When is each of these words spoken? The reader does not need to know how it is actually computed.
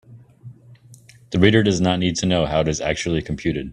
The 1.29 1.37
reader 1.37 1.61
does 1.61 1.79
not 1.79 1.99
need 1.99 2.15
to 2.15 2.25
know 2.25 2.47
how 2.47 2.61
it 2.61 2.67
is 2.67 2.81
actually 2.81 3.21
computed. 3.21 3.69